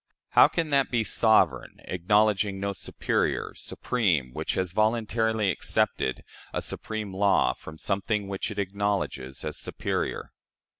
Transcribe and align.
How 0.29 0.47
can 0.47 0.71
that 0.71 0.89
be 0.89 1.03
sovereign, 1.03 1.79
acknowledging 1.83 2.59
no 2.59 2.73
superior, 2.73 3.53
supreme, 3.55 4.33
which 4.33 4.55
has 4.55 4.71
voluntarily 4.71 5.51
accepted 5.51 6.23
a 6.55 6.61
supreme 6.63 7.13
law 7.13 7.53
from 7.53 7.77
something 7.77 8.27
which 8.27 8.49
it 8.49 8.57
acknowledges 8.57 9.45
as 9.45 9.57
superior?" 9.59 10.31